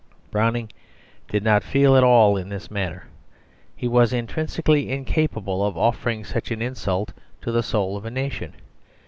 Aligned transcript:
Browning 0.31 0.71
did 1.27 1.43
not 1.43 1.61
feel 1.63 1.95
at 1.95 2.03
all 2.03 2.35
in 2.35 2.49
this 2.49 2.71
manner; 2.71 3.05
he 3.75 3.87
was 3.87 4.11
intrinsically 4.11 4.89
incapable 4.89 5.63
of 5.63 5.77
offering 5.77 6.23
such 6.25 6.49
an 6.49 6.59
insult 6.59 7.13
to 7.43 7.51
the 7.51 7.61
soul 7.61 7.95
of 7.95 8.03
a 8.05 8.09
nation. 8.09 8.55